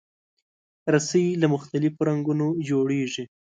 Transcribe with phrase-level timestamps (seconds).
[0.93, 3.23] رسۍ له مختلفو رنګونو جوړېږي.